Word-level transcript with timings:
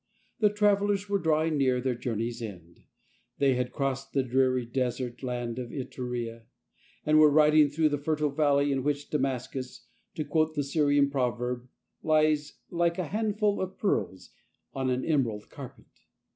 The 0.39 0.49
travellers 0.49 1.07
were 1.07 1.19
drawing 1.19 1.57
near 1.57 1.79
their 1.79 1.93
journey's 1.93 2.41
end. 2.41 2.85
They 3.37 3.53
had 3.53 3.71
crossed 3.71 4.13
the 4.13 4.23
dreary 4.23 4.65
desert 4.65 5.21
land 5.21 5.59
of 5.59 5.69
Iturea, 5.71 6.45
and 7.05 7.19
were 7.19 7.29
riding 7.29 7.69
through 7.69 7.89
the 7.89 7.99
fertile 7.99 8.31
valley 8.31 8.71
in 8.71 8.81
which 8.81 9.11
Damascus, 9.11 9.85
to 10.15 10.25
quote 10.25 10.55
the 10.55 10.63
Syrian 10.63 11.11
proverb, 11.11 11.67
lies" 12.01 12.53
like 12.81 12.97
a 12.97 13.09
handful 13.09 13.61
of 13.61 13.77
pearls 13.77 14.31
on 14.73 14.89
an 14.89 15.05
emerald 15.05 15.51
carpet." 15.51 15.85